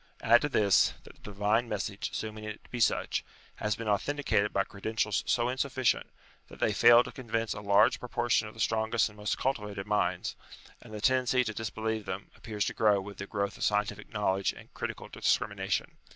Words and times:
Add 0.23 0.41
to 0.41 0.49
this, 0.49 0.95
that 1.03 1.13
the 1.17 1.21
divine 1.21 1.69
message, 1.69 2.09
assuming 2.09 2.43
it 2.43 2.63
to 2.63 2.69
be 2.71 2.79
such, 2.79 3.23
has 3.57 3.75
been 3.75 3.85
authenti 3.87 4.23
cated 4.23 4.51
by 4.51 4.63
credentials 4.63 5.23
so 5.27 5.47
insufficient, 5.47 6.07
that 6.47 6.59
they 6.59 6.73
fail 6.73 7.03
to 7.03 7.11
convince 7.11 7.53
a 7.53 7.61
large 7.61 7.99
proportion 7.99 8.47
of 8.47 8.55
the 8.55 8.59
strongest 8.59 9.09
and 9.09 9.17
most 9.19 9.37
cultivated 9.37 9.85
minds, 9.85 10.35
and 10.81 10.91
the 10.91 11.01
tendency 11.01 11.43
to 11.43 11.53
disbelieve 11.53 12.07
them 12.07 12.31
appears 12.35 12.65
to 12.65 12.73
grow 12.73 12.99
with 12.99 13.17
the 13.19 13.27
growth 13.27 13.57
of 13.57 13.63
scientific 13.63 14.11
knowledge 14.11 14.53
and 14.53 14.73
critical 14.73 15.07
discrimination. 15.07 15.91